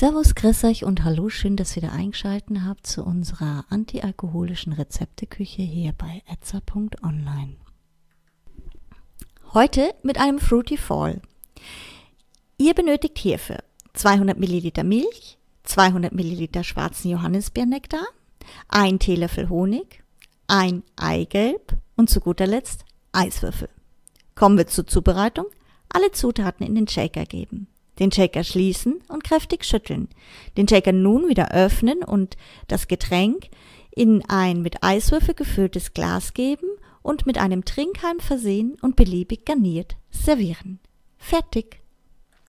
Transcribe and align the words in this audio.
Servus, 0.00 0.34
grüß 0.34 0.64
euch 0.64 0.86
und 0.86 1.04
hallo, 1.04 1.28
schön, 1.28 1.56
dass 1.56 1.76
ihr 1.76 1.82
wieder 1.82 1.92
eingeschalten 1.92 2.64
habt 2.64 2.86
zu 2.86 3.04
unserer 3.04 3.66
antialkoholischen 3.68 4.72
Rezepteküche 4.72 5.60
hier 5.60 5.92
bei 5.92 6.22
etza.online. 6.24 7.56
Heute 9.52 9.94
mit 10.02 10.18
einem 10.18 10.38
Fruity 10.38 10.78
Fall. 10.78 11.20
Ihr 12.56 12.72
benötigt 12.72 13.18
hierfür 13.18 13.58
200 13.92 14.38
Milliliter 14.38 14.84
Milch, 14.84 15.36
200 15.64 16.14
Milliliter 16.14 16.64
schwarzen 16.64 17.10
Johannisbeernektar, 17.10 18.06
ein 18.68 19.00
Teelöffel 19.00 19.50
Honig, 19.50 20.02
ein 20.46 20.82
Eigelb 20.96 21.76
und 21.96 22.08
zu 22.08 22.20
guter 22.20 22.46
Letzt 22.46 22.86
Eiswürfel. 23.12 23.68
Kommen 24.34 24.56
wir 24.56 24.66
zur 24.66 24.86
Zubereitung. 24.86 25.44
Alle 25.90 26.10
Zutaten 26.12 26.64
in 26.64 26.74
den 26.74 26.88
Shaker 26.88 27.26
geben 27.26 27.66
den 27.98 28.12
Shaker 28.12 28.44
schließen 28.44 29.00
und 29.08 29.24
kräftig 29.24 29.64
schütteln. 29.64 30.08
Den 30.56 30.68
Shaker 30.68 30.92
nun 30.92 31.28
wieder 31.28 31.52
öffnen 31.52 32.02
und 32.02 32.36
das 32.68 32.88
Getränk 32.88 33.48
in 33.90 34.24
ein 34.28 34.62
mit 34.62 34.82
Eiswürfel 34.82 35.34
gefülltes 35.34 35.92
Glas 35.92 36.32
geben 36.34 36.68
und 37.02 37.26
mit 37.26 37.38
einem 37.38 37.64
Trinkhalm 37.64 38.20
versehen 38.20 38.76
und 38.80 38.96
beliebig 38.96 39.44
garniert 39.44 39.96
servieren. 40.10 40.78
Fertig! 41.18 41.80